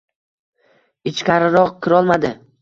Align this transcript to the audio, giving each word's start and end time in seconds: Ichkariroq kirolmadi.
Ichkariroq 1.11 1.77
kirolmadi. 1.85 2.35